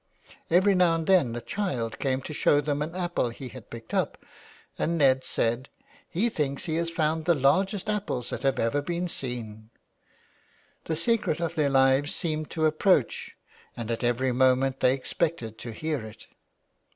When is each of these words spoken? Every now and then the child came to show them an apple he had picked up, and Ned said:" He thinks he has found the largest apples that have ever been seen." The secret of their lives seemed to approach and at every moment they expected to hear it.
Every 0.49 0.73
now 0.73 0.95
and 0.95 1.05
then 1.05 1.33
the 1.33 1.41
child 1.41 1.99
came 1.99 2.23
to 2.23 2.33
show 2.33 2.59
them 2.59 2.81
an 2.81 2.95
apple 2.95 3.29
he 3.29 3.49
had 3.49 3.69
picked 3.69 3.93
up, 3.93 4.17
and 4.75 4.97
Ned 4.97 5.23
said:" 5.23 5.69
He 6.09 6.27
thinks 6.27 6.65
he 6.65 6.77
has 6.77 6.89
found 6.89 7.25
the 7.25 7.35
largest 7.35 7.87
apples 7.87 8.31
that 8.31 8.41
have 8.41 8.57
ever 8.57 8.81
been 8.81 9.07
seen." 9.07 9.69
The 10.85 10.95
secret 10.95 11.39
of 11.39 11.53
their 11.53 11.69
lives 11.69 12.15
seemed 12.15 12.49
to 12.49 12.65
approach 12.65 13.35
and 13.77 13.91
at 13.91 14.03
every 14.03 14.31
moment 14.31 14.79
they 14.79 14.95
expected 14.95 15.59
to 15.59 15.71
hear 15.71 16.03
it. 16.03 16.25